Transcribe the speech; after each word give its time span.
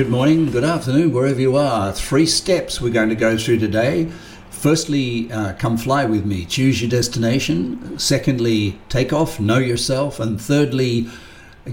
Good 0.00 0.08
morning, 0.08 0.50
good 0.50 0.64
afternoon, 0.64 1.12
wherever 1.12 1.38
you 1.38 1.56
are. 1.56 1.92
Three 1.92 2.24
steps 2.24 2.80
we're 2.80 2.88
going 2.90 3.10
to 3.10 3.14
go 3.14 3.36
through 3.36 3.58
today. 3.58 4.08
Firstly, 4.48 5.30
uh, 5.30 5.52
come 5.58 5.76
fly 5.76 6.06
with 6.06 6.24
me, 6.24 6.46
choose 6.46 6.80
your 6.80 6.88
destination. 6.88 7.98
Secondly, 7.98 8.78
take 8.88 9.12
off, 9.12 9.38
know 9.38 9.58
yourself. 9.58 10.18
And 10.18 10.40
thirdly, 10.40 11.06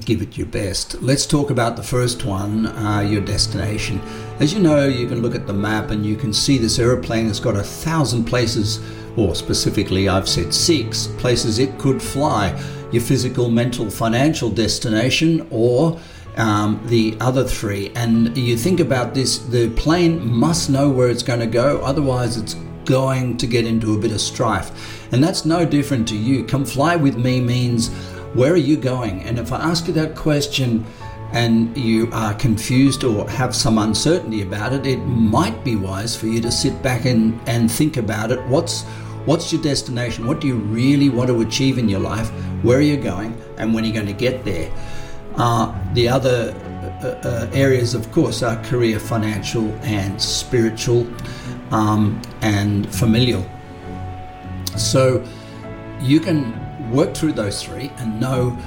give 0.03 0.21
it 0.21 0.37
your 0.37 0.47
best. 0.47 1.01
Let's 1.01 1.25
talk 1.25 1.51
about 1.51 1.77
the 1.77 1.83
first 1.83 2.25
one, 2.25 2.65
uh, 2.65 2.99
your 2.99 3.21
destination. 3.21 4.01
As 4.41 4.53
you 4.53 4.59
know, 4.59 4.85
you 4.85 5.07
can 5.07 5.21
look 5.21 5.33
at 5.33 5.47
the 5.47 5.53
map 5.53 5.91
and 5.91 6.05
you 6.05 6.17
can 6.17 6.33
see 6.33 6.57
this 6.57 6.79
aeroplane 6.79 7.27
has 7.27 7.39
got 7.39 7.55
a 7.55 7.63
thousand 7.63 8.25
places, 8.25 8.81
or 9.15 9.35
specifically, 9.35 10.09
I've 10.09 10.27
said 10.27 10.53
six 10.53 11.07
places 11.17 11.59
it 11.59 11.79
could 11.79 12.01
fly. 12.01 12.61
Your 12.91 13.03
physical, 13.03 13.49
mental, 13.49 13.89
financial 13.89 14.49
destination, 14.49 15.47
or 15.49 15.97
um, 16.37 16.81
the 16.85 17.17
other 17.19 17.43
three. 17.43 17.91
And 17.95 18.35
you 18.37 18.57
think 18.57 18.79
about 18.79 19.13
this 19.13 19.39
the 19.39 19.69
plane 19.71 20.31
must 20.31 20.69
know 20.69 20.89
where 20.89 21.09
it's 21.09 21.23
going 21.23 21.39
to 21.39 21.47
go, 21.47 21.79
otherwise, 21.81 22.37
it's 22.37 22.55
going 22.85 23.37
to 23.37 23.45
get 23.47 23.65
into 23.65 23.93
a 23.93 23.97
bit 23.97 24.11
of 24.11 24.21
strife. 24.21 24.71
And 25.11 25.23
that's 25.23 25.45
no 25.45 25.65
different 25.65 26.07
to 26.09 26.17
you. 26.17 26.45
Come 26.45 26.65
fly 26.65 26.95
with 26.95 27.17
me 27.17 27.41
means 27.41 27.89
where 28.33 28.53
are 28.53 28.57
you 28.57 28.77
going? 28.77 29.23
And 29.23 29.39
if 29.39 29.51
I 29.51 29.59
ask 29.59 29.87
you 29.87 29.93
that 29.93 30.15
question 30.15 30.85
and 31.33 31.75
you 31.77 32.09
are 32.13 32.33
confused 32.35 33.03
or 33.03 33.29
have 33.29 33.53
some 33.55 33.77
uncertainty 33.77 34.41
about 34.41 34.73
it, 34.73 34.85
it 34.85 34.97
might 34.97 35.63
be 35.63 35.75
wise 35.75 36.15
for 36.15 36.27
you 36.27 36.39
to 36.41 36.51
sit 36.51 36.81
back 36.81 37.05
and, 37.05 37.39
and 37.47 37.69
think 37.69 37.97
about 37.97 38.31
it. 38.31 38.41
What's 38.47 38.83
what's 39.25 39.51
your 39.51 39.61
destination? 39.61 40.25
What 40.25 40.39
do 40.39 40.47
you 40.47 40.55
really 40.55 41.09
want 41.09 41.27
to 41.27 41.41
achieve 41.41 41.77
in 41.77 41.89
your 41.89 41.99
life? 41.99 42.29
Where 42.63 42.77
are 42.77 42.81
you 42.81 42.95
going? 42.95 43.35
And 43.57 43.73
when 43.73 43.83
are 43.83 43.87
you 43.87 43.93
going 43.93 44.07
to 44.07 44.13
get 44.13 44.45
there? 44.45 44.71
Uh, 45.37 45.73
the 45.93 46.09
other 46.09 46.53
uh, 47.03 47.07
uh, 47.07 47.49
areas, 47.53 47.93
of 47.93 48.11
course, 48.11 48.41
are 48.41 48.61
career, 48.63 48.99
financial, 48.99 49.71
and 49.83 50.19
spiritual, 50.19 51.07
um, 51.71 52.19
and 52.41 52.91
familial. 52.93 53.45
So 54.77 55.23
you 56.01 56.19
can 56.19 56.53
work 56.91 57.13
through 57.13 57.33
those 57.33 57.63
three 57.63 57.91
and 57.97 58.19
know 58.19 58.57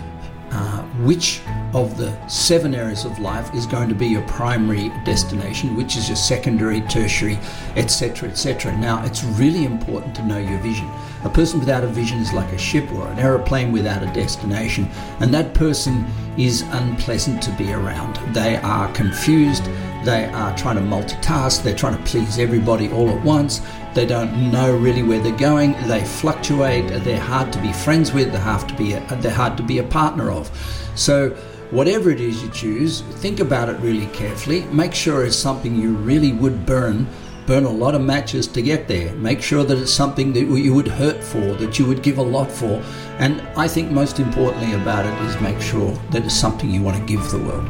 uh, 0.52 0.82
which 1.04 1.40
of 1.74 1.96
the 1.96 2.16
seven 2.28 2.74
areas 2.74 3.04
of 3.04 3.18
life 3.18 3.54
is 3.54 3.66
going 3.66 3.88
to 3.88 3.94
be 3.94 4.06
your 4.06 4.22
primary 4.22 4.88
destination, 5.04 5.76
which 5.76 5.96
is 5.96 6.08
your 6.08 6.16
secondary, 6.16 6.80
tertiary, 6.82 7.38
etc., 7.76 8.28
etc. 8.28 8.76
Now, 8.78 9.04
it's 9.04 9.22
really 9.24 9.64
important 9.64 10.14
to 10.16 10.22
know 10.24 10.38
your 10.38 10.58
vision. 10.58 10.90
A 11.24 11.28
person 11.28 11.60
without 11.60 11.84
a 11.84 11.86
vision 11.86 12.18
is 12.18 12.32
like 12.32 12.52
a 12.52 12.58
ship 12.58 12.90
or 12.92 13.06
an 13.08 13.18
aeroplane 13.18 13.72
without 13.72 14.02
a 14.02 14.12
destination, 14.12 14.88
and 15.20 15.32
that 15.34 15.54
person 15.54 16.06
is 16.36 16.62
unpleasant 16.62 17.42
to 17.42 17.50
be 17.52 17.72
around. 17.72 18.16
They 18.34 18.56
are 18.56 18.92
confused, 18.92 19.64
they 20.04 20.24
are 20.26 20.56
trying 20.56 20.76
to 20.76 20.82
multitask, 20.82 21.62
they're 21.62 21.76
trying 21.76 21.96
to 21.96 22.02
please 22.04 22.38
everybody 22.38 22.90
all 22.90 23.10
at 23.10 23.22
once, 23.22 23.60
they 23.94 24.06
don't 24.06 24.50
know 24.50 24.74
really 24.76 25.02
where 25.02 25.20
they're 25.20 25.36
going, 25.36 25.72
they 25.88 26.04
fluctuate, 26.04 26.88
they're 27.04 27.20
hard 27.20 27.52
to 27.52 27.60
be 27.60 27.72
friends 27.72 28.12
with, 28.12 28.32
they're 28.32 28.40
hard 28.40 28.68
to 28.68 28.74
be 28.76 28.94
a, 28.94 29.16
they're 29.16 29.30
hard 29.30 29.56
to 29.56 29.62
be 29.62 29.78
a 29.78 29.84
partner 29.84 30.30
of. 30.30 30.50
So 30.94 31.36
whatever 31.70 32.10
it 32.10 32.20
is 32.20 32.42
you 32.42 32.50
choose, 32.50 33.00
think 33.00 33.40
about 33.40 33.68
it 33.68 33.78
really 33.80 34.06
carefully. 34.06 34.64
Make 34.66 34.94
sure 34.94 35.24
it's 35.24 35.36
something 35.36 35.74
you 35.76 35.94
really 35.94 36.32
would 36.32 36.66
burn 36.66 37.06
burn 37.46 37.64
a 37.64 37.70
lot 37.70 37.96
of 37.96 38.00
matches 38.00 38.46
to 38.46 38.62
get 38.62 38.86
there. 38.86 39.12
Make 39.16 39.42
sure 39.42 39.64
that 39.64 39.76
it's 39.76 39.92
something 39.92 40.32
that 40.34 40.44
you 40.44 40.72
would 40.72 40.86
hurt 40.86 41.20
for, 41.20 41.40
that 41.54 41.80
you 41.80 41.86
would 41.86 42.00
give 42.00 42.18
a 42.18 42.22
lot 42.22 42.48
for. 42.48 42.80
And 43.18 43.40
I 43.56 43.66
think 43.66 43.90
most 43.90 44.20
importantly 44.20 44.74
about 44.74 45.04
it 45.04 45.26
is 45.26 45.40
make 45.40 45.60
sure 45.60 45.90
that 46.12 46.24
it's 46.24 46.34
something 46.34 46.70
you 46.70 46.80
want 46.80 46.96
to 46.98 47.04
give 47.04 47.28
the 47.28 47.38
world. 47.38 47.66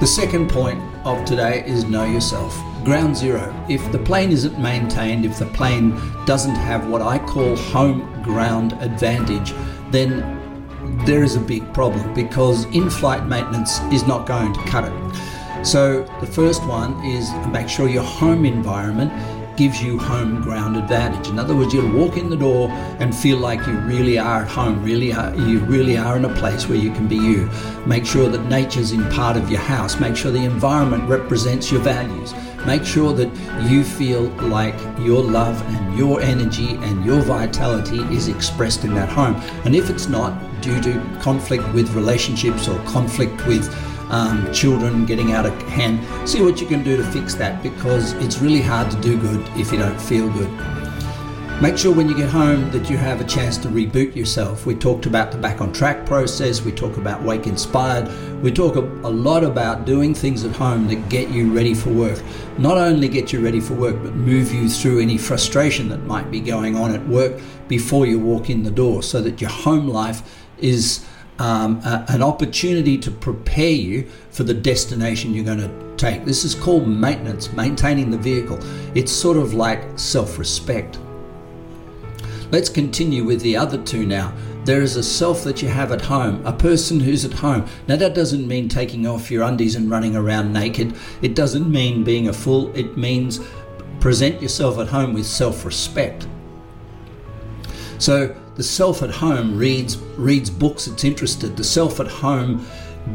The 0.00 0.06
second 0.06 0.48
point 0.48 0.82
of 1.04 1.22
today 1.26 1.64
is 1.66 1.84
know 1.84 2.04
yourself. 2.04 2.58
Ground 2.82 3.14
zero. 3.14 3.54
If 3.68 3.92
the 3.92 3.98
plane 3.98 4.32
isn't 4.32 4.58
maintained, 4.58 5.26
if 5.26 5.38
the 5.38 5.46
plane 5.46 5.90
doesn't 6.24 6.56
have 6.56 6.88
what 6.88 7.02
I 7.02 7.18
call 7.18 7.54
home 7.54 8.22
ground 8.22 8.72
advantage, 8.80 9.52
then 9.90 10.41
there 11.06 11.22
is 11.22 11.36
a 11.36 11.40
big 11.40 11.72
problem 11.74 12.12
because 12.14 12.64
in 12.66 12.90
flight 12.90 13.26
maintenance 13.26 13.80
is 13.92 14.06
not 14.06 14.26
going 14.26 14.52
to 14.52 14.60
cut 14.64 14.84
it. 14.84 15.66
So 15.66 16.02
the 16.20 16.26
first 16.26 16.64
one 16.66 17.04
is 17.04 17.32
make 17.48 17.68
sure 17.68 17.88
your 17.88 18.02
home 18.02 18.44
environment 18.44 19.12
gives 19.56 19.82
you 19.82 19.98
home 19.98 20.40
ground 20.40 20.76
advantage. 20.76 21.28
In 21.28 21.38
other 21.38 21.54
words, 21.54 21.74
you'll 21.74 21.92
walk 21.92 22.16
in 22.16 22.30
the 22.30 22.36
door 22.36 22.68
and 23.00 23.14
feel 23.14 23.38
like 23.38 23.64
you 23.66 23.74
really 23.80 24.18
are 24.18 24.42
at 24.42 24.48
home, 24.48 24.82
really 24.82 25.12
are, 25.12 25.34
you 25.34 25.60
really 25.60 25.96
are 25.96 26.16
in 26.16 26.24
a 26.24 26.34
place 26.36 26.68
where 26.68 26.78
you 26.78 26.90
can 26.92 27.06
be 27.06 27.16
you. 27.16 27.50
Make 27.86 28.06
sure 28.06 28.28
that 28.28 28.44
nature's 28.46 28.92
in 28.92 29.08
part 29.10 29.36
of 29.36 29.50
your 29.50 29.60
house. 29.60 30.00
Make 30.00 30.16
sure 30.16 30.32
the 30.32 30.44
environment 30.44 31.08
represents 31.08 31.70
your 31.70 31.80
values. 31.82 32.32
Make 32.66 32.84
sure 32.84 33.12
that 33.12 33.30
you 33.68 33.84
feel 33.84 34.22
like 34.48 34.74
your 34.98 35.22
love 35.22 35.60
and 35.74 35.98
your 35.98 36.20
energy 36.20 36.76
and 36.76 37.04
your 37.04 37.20
vitality 37.22 38.00
is 38.14 38.28
expressed 38.28 38.84
in 38.84 38.94
that 38.94 39.08
home. 39.08 39.34
And 39.64 39.74
if 39.74 39.90
it's 39.90 40.08
not 40.08 40.32
due 40.60 40.80
to 40.80 41.18
conflict 41.20 41.66
with 41.74 41.92
relationships 41.94 42.68
or 42.68 42.78
conflict 42.84 43.46
with 43.46 43.68
um, 44.10 44.52
children 44.52 45.06
getting 45.06 45.32
out 45.32 45.46
of 45.46 45.60
hand. 45.62 46.00
See 46.28 46.42
what 46.42 46.60
you 46.60 46.66
can 46.66 46.84
do 46.84 46.96
to 46.96 47.04
fix 47.04 47.34
that 47.36 47.62
because 47.62 48.12
it's 48.14 48.38
really 48.38 48.60
hard 48.60 48.90
to 48.90 49.00
do 49.00 49.18
good 49.18 49.40
if 49.58 49.72
you 49.72 49.78
don't 49.78 50.00
feel 50.00 50.30
good. 50.30 50.81
Make 51.60 51.78
sure 51.78 51.94
when 51.94 52.08
you 52.08 52.16
get 52.16 52.28
home 52.28 52.70
that 52.72 52.90
you 52.90 52.96
have 52.96 53.20
a 53.20 53.24
chance 53.24 53.56
to 53.58 53.68
reboot 53.68 54.16
yourself. 54.16 54.66
We 54.66 54.74
talked 54.74 55.06
about 55.06 55.30
the 55.30 55.38
back 55.38 55.60
on 55.60 55.72
track 55.72 56.04
process, 56.04 56.62
we 56.62 56.72
talk 56.72 56.96
about 56.96 57.22
wake 57.22 57.46
inspired, 57.46 58.10
we 58.42 58.50
talk 58.50 58.74
a, 58.74 58.80
a 58.80 59.10
lot 59.10 59.44
about 59.44 59.84
doing 59.84 60.12
things 60.12 60.44
at 60.44 60.56
home 60.56 60.88
that 60.88 61.08
get 61.08 61.28
you 61.28 61.52
ready 61.52 61.72
for 61.74 61.90
work. 61.90 62.20
Not 62.58 62.78
only 62.78 63.06
get 63.06 63.32
you 63.32 63.40
ready 63.40 63.60
for 63.60 63.74
work, 63.74 64.02
but 64.02 64.14
move 64.14 64.52
you 64.52 64.68
through 64.68 65.00
any 65.00 65.16
frustration 65.18 65.88
that 65.90 66.04
might 66.04 66.32
be 66.32 66.40
going 66.40 66.76
on 66.76 66.92
at 66.92 67.06
work 67.06 67.40
before 67.68 68.06
you 68.06 68.18
walk 68.18 68.50
in 68.50 68.64
the 68.64 68.70
door 68.70 69.02
so 69.04 69.22
that 69.22 69.40
your 69.40 69.50
home 69.50 69.86
life 69.86 70.22
is 70.58 71.06
um, 71.38 71.80
a, 71.84 72.04
an 72.08 72.22
opportunity 72.22 72.98
to 72.98 73.10
prepare 73.10 73.70
you 73.70 74.08
for 74.30 74.42
the 74.42 74.54
destination 74.54 75.32
you're 75.32 75.44
going 75.44 75.58
to 75.58 75.96
take. 75.96 76.24
This 76.24 76.44
is 76.44 76.56
called 76.56 76.88
maintenance, 76.88 77.52
maintaining 77.52 78.10
the 78.10 78.18
vehicle. 78.18 78.58
It's 78.96 79.12
sort 79.12 79.36
of 79.36 79.54
like 79.54 79.84
self 79.96 80.38
respect. 80.38 80.98
Let's 82.52 82.68
continue 82.68 83.24
with 83.24 83.40
the 83.40 83.56
other 83.56 83.78
two 83.82 84.04
now. 84.04 84.34
There 84.66 84.82
is 84.82 84.96
a 84.96 85.02
self 85.02 85.42
that 85.44 85.62
you 85.62 85.68
have 85.68 85.90
at 85.90 86.02
home, 86.02 86.44
a 86.44 86.52
person 86.52 87.00
who's 87.00 87.24
at 87.24 87.32
home. 87.32 87.66
Now, 87.88 87.96
that 87.96 88.14
doesn't 88.14 88.46
mean 88.46 88.68
taking 88.68 89.06
off 89.06 89.30
your 89.30 89.42
undies 89.42 89.74
and 89.74 89.90
running 89.90 90.14
around 90.14 90.52
naked. 90.52 90.94
It 91.22 91.34
doesn't 91.34 91.70
mean 91.70 92.04
being 92.04 92.28
a 92.28 92.32
fool. 92.34 92.70
It 92.76 92.94
means 92.94 93.40
present 94.00 94.42
yourself 94.42 94.78
at 94.78 94.88
home 94.88 95.14
with 95.14 95.24
self 95.24 95.64
respect. 95.64 96.28
So, 97.96 98.36
the 98.56 98.62
self 98.62 99.02
at 99.02 99.10
home 99.10 99.56
reads 99.56 99.96
reads 100.18 100.50
books 100.50 100.86
it's 100.86 101.04
interested. 101.04 101.56
The 101.56 101.64
self 101.64 102.00
at 102.00 102.08
home 102.08 102.66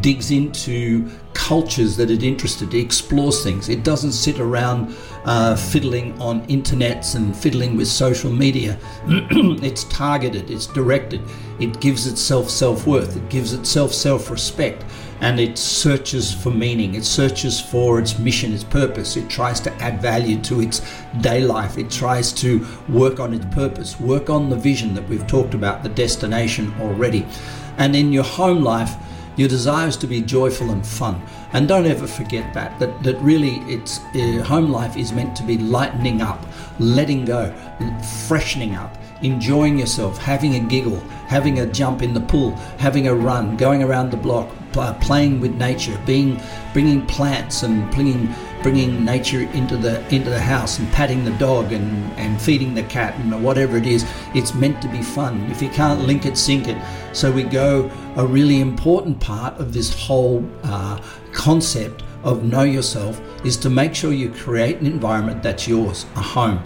digs 0.01 0.31
into 0.31 1.09
cultures 1.33 1.95
that 1.97 2.11
it 2.11 2.23
interested. 2.23 2.73
It 2.73 2.79
explores 2.79 3.43
things. 3.43 3.69
It 3.69 3.83
doesn't 3.83 4.11
sit 4.11 4.39
around 4.39 4.95
uh, 5.25 5.55
fiddling 5.55 6.19
on 6.21 6.45
internets 6.47 7.15
and 7.15 7.35
fiddling 7.35 7.77
with 7.77 7.87
social 7.87 8.31
media. 8.31 8.77
it's 9.07 9.85
targeted. 9.85 10.49
It's 10.49 10.67
directed. 10.67 11.21
It 11.59 11.79
gives 11.79 12.07
itself 12.07 12.49
self 12.49 12.85
worth. 12.85 13.15
It 13.15 13.29
gives 13.29 13.53
itself 13.53 13.93
self 13.93 14.29
respect 14.29 14.83
and 15.19 15.39
it 15.39 15.57
searches 15.57 16.31
for 16.31 16.51
meaning, 16.51 16.93
it 16.93 17.03
searches 17.03 17.59
for 17.59 17.99
its 17.99 18.19
mission, 18.19 18.53
its 18.53 18.63
purpose, 18.63 19.17
it 19.17 19.29
tries 19.29 19.59
to 19.59 19.73
add 19.81 20.01
value 20.01 20.39
to 20.41 20.61
its 20.61 20.81
day 21.21 21.41
life, 21.41 21.77
it 21.77 21.89
tries 21.89 22.31
to 22.31 22.65
work 22.87 23.19
on 23.19 23.33
its 23.33 23.45
purpose, 23.45 23.99
work 23.99 24.29
on 24.29 24.49
the 24.49 24.55
vision 24.55 24.93
that 24.93 25.07
we've 25.09 25.25
talked 25.25 25.55
about, 25.55 25.81
the 25.81 25.89
destination 25.89 26.71
already. 26.79 27.25
And 27.77 27.95
in 27.95 28.13
your 28.13 28.23
home 28.23 28.63
life, 28.63 28.95
your 29.37 29.47
desire 29.47 29.87
is 29.87 29.95
to 29.97 30.07
be 30.07 30.21
joyful 30.21 30.71
and 30.71 30.85
fun. 30.85 31.21
And 31.53 31.67
don't 31.67 31.85
ever 31.85 32.07
forget 32.07 32.53
that, 32.53 32.77
that, 32.79 33.03
that 33.03 33.17
really 33.19 33.59
it's 33.71 33.99
uh, 33.99 34.43
home 34.45 34.69
life 34.69 34.97
is 34.97 35.13
meant 35.13 35.35
to 35.37 35.43
be 35.43 35.57
lightening 35.57 36.21
up, 36.21 36.45
letting 36.79 37.23
go, 37.23 37.53
freshening 38.27 38.75
up, 38.75 38.97
enjoying 39.21 39.79
yourself, 39.79 40.17
having 40.17 40.55
a 40.55 40.59
giggle, 40.59 40.99
having 41.27 41.59
a 41.59 41.65
jump 41.65 42.01
in 42.01 42.13
the 42.13 42.21
pool, 42.21 42.51
having 42.79 43.07
a 43.07 43.15
run, 43.15 43.55
going 43.55 43.83
around 43.83 44.11
the 44.11 44.17
block, 44.17 44.49
playing 45.01 45.39
with 45.39 45.55
nature, 45.55 45.99
being 46.05 46.41
bringing 46.73 47.05
plants 47.05 47.63
and 47.63 47.89
bringing 47.91 48.27
bringing 48.63 49.05
nature 49.05 49.41
into 49.51 49.77
the 49.77 50.03
into 50.13 50.29
the 50.29 50.39
house 50.39 50.79
and 50.79 50.91
patting 50.91 51.23
the 51.23 51.31
dog 51.37 51.71
and, 51.71 52.11
and 52.13 52.41
feeding 52.41 52.73
the 52.73 52.83
cat 52.83 53.15
and 53.19 53.43
whatever 53.43 53.77
it 53.77 53.85
is. 53.85 54.05
It's 54.33 54.53
meant 54.53 54.81
to 54.81 54.87
be 54.87 55.01
fun. 55.01 55.49
If 55.51 55.61
you 55.61 55.69
can't 55.69 56.01
link 56.01 56.25
it, 56.25 56.37
sink 56.37 56.67
it. 56.67 56.77
So 57.13 57.31
we 57.31 57.43
go 57.43 57.91
a 58.15 58.25
really 58.25 58.59
important 58.61 59.19
part 59.19 59.59
of 59.59 59.73
this 59.73 59.93
whole 59.93 60.47
uh, 60.63 61.01
concept 61.31 62.03
of 62.23 62.43
know 62.43 62.63
yourself 62.63 63.21
is 63.45 63.57
to 63.57 63.69
make 63.69 63.95
sure 63.95 64.11
you 64.11 64.29
create 64.29 64.79
an 64.79 64.87
environment 64.87 65.43
that's 65.43 65.67
yours, 65.67 66.05
a 66.15 66.21
home. 66.21 66.61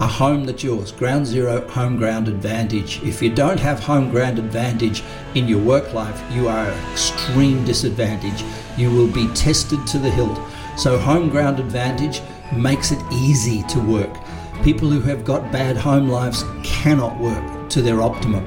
a 0.00 0.06
home 0.06 0.44
that's 0.44 0.64
yours. 0.64 0.92
Ground 0.92 1.26
zero, 1.26 1.66
home 1.68 1.96
ground 1.98 2.26
advantage. 2.26 3.02
If 3.02 3.20
you 3.20 3.28
don't 3.28 3.60
have 3.60 3.80
home 3.80 4.10
ground 4.10 4.38
advantage 4.38 5.02
in 5.34 5.46
your 5.46 5.60
work 5.60 5.92
life, 5.92 6.18
you 6.32 6.48
are 6.48 6.66
at 6.66 6.92
extreme 6.92 7.64
disadvantage. 7.66 8.42
You 8.78 8.90
will 8.90 9.08
be 9.08 9.28
tested 9.34 9.86
to 9.88 9.98
the 9.98 10.10
hilt. 10.10 10.38
So, 10.80 10.96
home 10.96 11.28
ground 11.28 11.60
advantage 11.60 12.22
makes 12.56 12.90
it 12.90 12.98
easy 13.12 13.62
to 13.64 13.78
work. 13.80 14.16
People 14.64 14.88
who 14.88 15.02
have 15.02 15.26
got 15.26 15.52
bad 15.52 15.76
home 15.76 16.08
lives 16.08 16.42
cannot 16.62 17.20
work 17.20 17.68
to 17.68 17.82
their 17.82 18.00
optimum. 18.00 18.46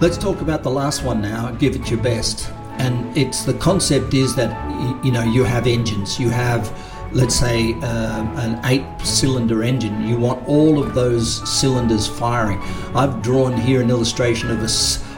Let's 0.00 0.16
talk 0.16 0.40
about 0.40 0.62
the 0.62 0.70
last 0.70 1.04
one 1.04 1.20
now. 1.20 1.50
Give 1.50 1.76
it 1.76 1.90
your 1.90 2.00
best. 2.00 2.50
And 2.78 3.14
it's 3.14 3.44
the 3.44 3.52
concept 3.52 4.14
is 4.14 4.34
that 4.36 4.50
you 5.04 5.12
know 5.12 5.24
you 5.24 5.44
have 5.44 5.66
engines. 5.66 6.18
You 6.18 6.30
have 6.30 6.72
let's 7.12 7.34
say 7.34 7.74
uh, 7.82 8.22
an 8.40 8.58
eight 8.64 8.86
cylinder 9.02 9.62
engine 9.62 10.06
you 10.06 10.18
want 10.18 10.46
all 10.46 10.78
of 10.82 10.94
those 10.94 11.40
cylinders 11.48 12.06
firing 12.06 12.60
i've 12.94 13.22
drawn 13.22 13.56
here 13.56 13.80
an 13.80 13.88
illustration 13.88 14.50
of 14.50 14.58
a 14.58 14.68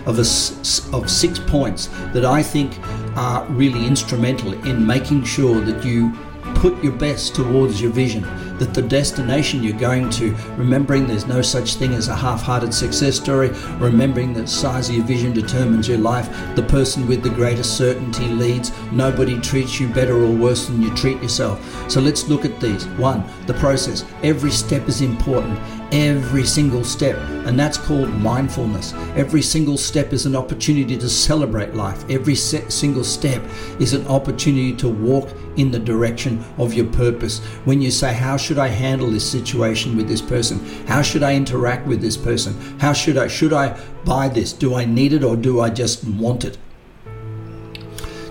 of 0.08 0.16
a 0.16 0.96
of 0.96 1.10
six 1.10 1.40
points 1.48 1.88
that 2.12 2.24
i 2.24 2.40
think 2.40 2.78
are 3.16 3.44
really 3.46 3.86
instrumental 3.86 4.52
in 4.66 4.86
making 4.86 5.24
sure 5.24 5.60
that 5.60 5.84
you 5.84 6.12
put 6.54 6.82
your 6.82 6.92
best 6.92 7.34
towards 7.34 7.80
your 7.80 7.90
vision, 7.90 8.22
that 8.58 8.74
the 8.74 8.82
destination 8.82 9.62
you're 9.62 9.78
going 9.78 10.10
to, 10.10 10.34
remembering 10.56 11.06
there's 11.06 11.26
no 11.26 11.40
such 11.40 11.76
thing 11.76 11.94
as 11.94 12.08
a 12.08 12.14
half 12.14 12.42
hearted 12.42 12.74
success 12.74 13.16
story, 13.16 13.48
remembering 13.78 14.32
that 14.34 14.48
size 14.48 14.88
of 14.88 14.96
your 14.96 15.04
vision 15.04 15.32
determines 15.32 15.88
your 15.88 15.98
life, 15.98 16.28
the 16.56 16.62
person 16.64 17.06
with 17.06 17.22
the 17.22 17.30
greatest 17.30 17.76
certainty 17.76 18.26
leads, 18.28 18.72
nobody 18.92 19.40
treats 19.40 19.80
you 19.80 19.88
better 19.88 20.14
or 20.14 20.30
worse 20.30 20.66
than 20.66 20.82
you 20.82 20.94
treat 20.94 21.22
yourself. 21.22 21.90
So 21.90 22.00
let's 22.00 22.28
look 22.28 22.44
at 22.44 22.60
these. 22.60 22.86
One, 22.98 23.24
the 23.46 23.54
process. 23.54 24.04
Every 24.22 24.50
step 24.50 24.88
is 24.88 25.00
important 25.00 25.58
every 25.92 26.44
single 26.44 26.84
step, 26.84 27.16
and 27.46 27.58
that's 27.58 27.76
called 27.76 28.08
mindfulness. 28.10 28.92
Every 29.16 29.42
single 29.42 29.76
step 29.76 30.12
is 30.12 30.26
an 30.26 30.36
opportunity 30.36 30.96
to 30.96 31.08
celebrate 31.08 31.74
life. 31.74 32.04
Every 32.08 32.34
single 32.34 33.04
step 33.04 33.42
is 33.78 33.94
an 33.94 34.06
opportunity 34.06 34.74
to 34.76 34.88
walk 34.88 35.28
in 35.56 35.70
the 35.70 35.78
direction 35.78 36.44
of 36.58 36.74
your 36.74 36.86
purpose. 36.86 37.40
When 37.64 37.82
you 37.82 37.90
say, 37.90 38.12
How 38.12 38.36
should 38.36 38.58
I 38.58 38.68
handle 38.68 39.10
this 39.10 39.28
situation 39.28 39.96
with 39.96 40.08
this 40.08 40.22
person? 40.22 40.58
How 40.86 41.02
should 41.02 41.22
I 41.22 41.34
interact 41.34 41.86
with 41.86 42.00
this 42.00 42.16
person? 42.16 42.54
How 42.78 42.92
should 42.92 43.16
I 43.16 43.28
should 43.28 43.52
I 43.52 43.78
buy 44.04 44.28
this? 44.28 44.52
Do 44.52 44.74
I 44.74 44.84
need 44.84 45.12
it 45.12 45.24
or 45.24 45.36
do 45.36 45.60
I 45.60 45.70
just 45.70 46.04
want 46.04 46.44
it? 46.44 46.58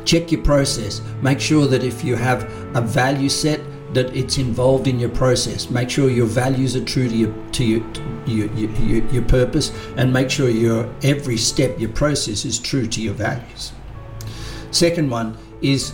Check 0.05 0.31
your 0.31 0.41
process. 0.41 1.01
Make 1.21 1.39
sure 1.39 1.67
that 1.67 1.83
if 1.83 2.03
you 2.03 2.15
have 2.15 2.43
a 2.75 2.81
value 2.81 3.29
set, 3.29 3.59
that 3.93 4.15
it's 4.15 4.37
involved 4.37 4.87
in 4.87 4.99
your 4.99 5.09
process. 5.09 5.69
Make 5.69 5.89
sure 5.89 6.09
your 6.09 6.27
values 6.27 6.75
are 6.75 6.85
true 6.85 7.09
to 7.09 7.15
your 7.15 7.33
to 7.51 7.63
your 7.63 7.83
your, 8.25 8.47
your, 8.53 9.05
your 9.11 9.23
purpose, 9.23 9.71
and 9.97 10.13
make 10.13 10.29
sure 10.29 10.49
your 10.49 10.93
every 11.03 11.37
step, 11.37 11.79
your 11.79 11.89
process 11.89 12.45
is 12.45 12.59
true 12.59 12.87
to 12.87 13.01
your 13.01 13.13
values. 13.13 13.71
Second 14.71 15.09
one 15.09 15.37
is 15.61 15.93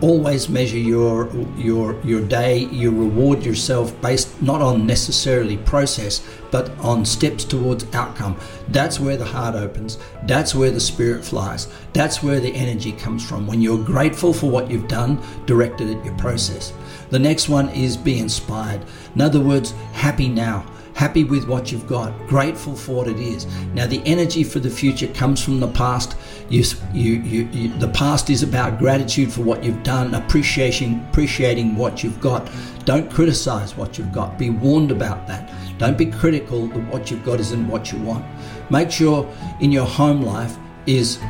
always 0.00 0.48
measure 0.48 0.78
your 0.78 1.28
your 1.56 2.00
your 2.02 2.20
day 2.20 2.58
you 2.66 2.90
reward 2.90 3.44
yourself 3.44 4.00
based 4.00 4.40
not 4.40 4.60
on 4.60 4.86
necessarily 4.86 5.56
process 5.56 6.24
but 6.52 6.70
on 6.78 7.04
steps 7.04 7.44
towards 7.44 7.84
outcome. 7.94 8.38
That's 8.68 9.00
where 9.00 9.16
the 9.16 9.24
heart 9.24 9.54
opens. 9.54 9.98
That's 10.24 10.54
where 10.54 10.70
the 10.70 10.80
spirit 10.80 11.24
flies. 11.24 11.68
That's 11.92 12.22
where 12.22 12.40
the 12.40 12.54
energy 12.54 12.92
comes 12.92 13.28
from. 13.28 13.46
When 13.46 13.60
you're 13.60 13.84
grateful 13.84 14.32
for 14.32 14.48
what 14.48 14.70
you've 14.70 14.88
done 14.88 15.20
directed 15.46 15.90
at 15.90 16.04
your 16.04 16.16
process 16.16 16.72
the 17.10 17.18
next 17.18 17.48
one 17.48 17.68
is 17.70 17.96
be 17.96 18.18
inspired 18.18 18.84
in 19.14 19.20
other 19.20 19.40
words 19.40 19.72
happy 19.92 20.28
now 20.28 20.64
happy 20.98 21.22
with 21.22 21.46
what 21.46 21.70
you've 21.70 21.86
got, 21.86 22.12
grateful 22.26 22.74
for 22.74 22.96
what 22.96 23.06
it 23.06 23.20
is. 23.20 23.46
Now, 23.72 23.86
the 23.86 24.02
energy 24.04 24.42
for 24.42 24.58
the 24.58 24.68
future 24.68 25.06
comes 25.06 25.40
from 25.40 25.60
the 25.60 25.68
past. 25.68 26.16
You, 26.48 26.64
you, 26.92 27.12
you, 27.20 27.48
you, 27.52 27.78
the 27.78 27.86
past 27.90 28.30
is 28.30 28.42
about 28.42 28.80
gratitude 28.80 29.32
for 29.32 29.42
what 29.42 29.62
you've 29.62 29.84
done, 29.84 30.12
appreciating, 30.12 31.06
appreciating 31.08 31.76
what 31.76 32.02
you've 32.02 32.20
got. 32.20 32.50
Don't 32.84 33.08
criticize 33.08 33.76
what 33.76 33.96
you've 33.96 34.12
got. 34.12 34.36
Be 34.36 34.50
warned 34.50 34.90
about 34.90 35.28
that. 35.28 35.48
Don't 35.78 35.96
be 35.96 36.06
critical 36.06 36.66
that 36.66 36.92
what 36.92 37.12
you've 37.12 37.24
got 37.24 37.38
isn't 37.38 37.68
what 37.68 37.92
you 37.92 38.00
want. 38.00 38.26
Make 38.68 38.90
sure 38.90 39.32
in 39.60 39.70
your 39.70 39.86
home 39.86 40.22
life 40.22 40.56
is 40.86 41.20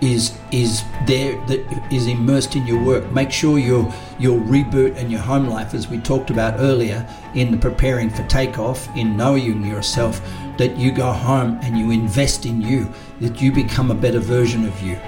is 0.00 0.38
is 0.50 0.82
there 1.06 1.32
that 1.46 1.92
is 1.92 2.06
immersed 2.06 2.56
in 2.56 2.66
your 2.66 2.82
work. 2.82 3.10
Make 3.12 3.30
sure 3.30 3.58
your 3.58 3.92
your 4.18 4.38
reboot 4.38 4.96
and 4.96 5.10
your 5.10 5.20
home 5.20 5.46
life, 5.46 5.74
as 5.74 5.88
we 5.88 5.98
talked 5.98 6.30
about 6.30 6.58
earlier, 6.58 7.06
in 7.34 7.58
preparing 7.58 8.10
for 8.10 8.26
takeoff, 8.26 8.88
in 8.96 9.16
knowing 9.16 9.64
yourself, 9.64 10.20
that 10.58 10.76
you 10.76 10.92
go 10.92 11.12
home 11.12 11.58
and 11.62 11.78
you 11.78 11.90
invest 11.90 12.46
in 12.46 12.60
you, 12.60 12.88
that 13.20 13.40
you 13.40 13.52
become 13.52 13.90
a 13.90 13.94
better 13.94 14.20
version 14.20 14.66
of 14.66 14.82
you. 14.82 14.98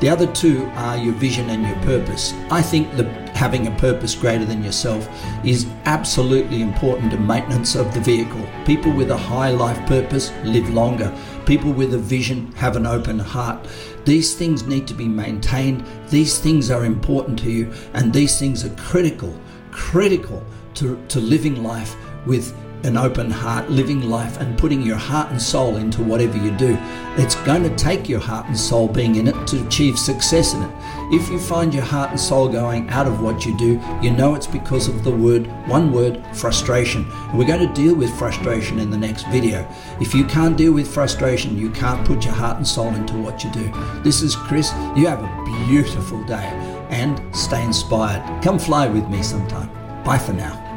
The 0.00 0.08
other 0.08 0.26
two 0.26 0.64
are 0.74 0.96
your 0.96 1.12
vision 1.14 1.50
and 1.50 1.62
your 1.62 1.76
purpose. 1.84 2.32
I 2.50 2.62
think 2.62 2.90
that 2.96 3.29
having 3.40 3.66
a 3.66 3.78
purpose 3.78 4.14
greater 4.14 4.44
than 4.44 4.62
yourself 4.62 5.08
is 5.46 5.66
absolutely 5.86 6.60
important 6.60 7.10
to 7.10 7.16
maintenance 7.16 7.74
of 7.74 7.90
the 7.94 8.00
vehicle. 8.00 8.46
People 8.66 8.92
with 8.92 9.10
a 9.10 9.16
high 9.16 9.48
life 9.48 9.78
purpose 9.86 10.30
live 10.44 10.68
longer. 10.68 11.10
People 11.46 11.72
with 11.72 11.94
a 11.94 11.98
vision 11.98 12.52
have 12.52 12.76
an 12.76 12.84
open 12.84 13.18
heart. 13.18 13.66
These 14.04 14.34
things 14.34 14.66
need 14.66 14.86
to 14.88 14.92
be 14.92 15.08
maintained. 15.08 15.86
These 16.10 16.38
things 16.38 16.70
are 16.70 16.84
important 16.84 17.38
to 17.38 17.50
you, 17.50 17.72
and 17.94 18.12
these 18.12 18.38
things 18.38 18.62
are 18.62 18.76
critical, 18.76 19.34
critical 19.70 20.44
to, 20.74 21.02
to 21.08 21.18
living 21.18 21.62
life 21.62 21.96
with 22.26 22.54
an 22.84 22.96
open 22.96 23.30
heart, 23.30 23.70
living 23.70 24.08
life, 24.08 24.38
and 24.38 24.58
putting 24.58 24.82
your 24.82 24.96
heart 24.96 25.30
and 25.30 25.40
soul 25.40 25.76
into 25.76 26.02
whatever 26.02 26.36
you 26.36 26.50
do. 26.52 26.76
It's 27.16 27.34
going 27.36 27.62
to 27.62 27.74
take 27.76 28.08
your 28.08 28.20
heart 28.20 28.46
and 28.46 28.58
soul 28.58 28.88
being 28.88 29.16
in 29.16 29.28
it 29.28 29.46
to 29.48 29.66
achieve 29.66 29.98
success 29.98 30.54
in 30.54 30.62
it. 30.62 30.70
If 31.12 31.28
you 31.28 31.38
find 31.38 31.74
your 31.74 31.84
heart 31.84 32.10
and 32.10 32.20
soul 32.20 32.48
going 32.48 32.88
out 32.90 33.06
of 33.06 33.20
what 33.20 33.44
you 33.44 33.56
do, 33.58 33.80
you 34.00 34.10
know 34.10 34.34
it's 34.34 34.46
because 34.46 34.88
of 34.88 35.04
the 35.04 35.10
word, 35.10 35.46
one 35.68 35.92
word, 35.92 36.24
frustration. 36.34 37.04
And 37.10 37.38
we're 37.38 37.46
going 37.46 37.66
to 37.66 37.74
deal 37.74 37.94
with 37.94 38.16
frustration 38.18 38.78
in 38.78 38.90
the 38.90 38.96
next 38.96 39.26
video. 39.28 39.68
If 40.00 40.14
you 40.14 40.24
can't 40.24 40.56
deal 40.56 40.72
with 40.72 40.92
frustration, 40.92 41.58
you 41.58 41.70
can't 41.70 42.06
put 42.06 42.24
your 42.24 42.34
heart 42.34 42.56
and 42.56 42.66
soul 42.66 42.94
into 42.94 43.14
what 43.18 43.42
you 43.44 43.50
do. 43.50 43.72
This 44.02 44.22
is 44.22 44.36
Chris. 44.36 44.72
You 44.96 45.06
have 45.08 45.22
a 45.22 45.44
beautiful 45.66 46.22
day 46.24 46.46
and 46.90 47.20
stay 47.34 47.64
inspired. 47.64 48.42
Come 48.42 48.58
fly 48.58 48.86
with 48.86 49.08
me 49.08 49.22
sometime. 49.22 49.68
Bye 50.04 50.18
for 50.18 50.32
now. 50.32 50.69